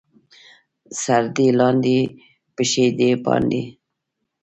[1.01, 1.99] سر دې لاندې،
[2.55, 3.63] پښې دې باندې.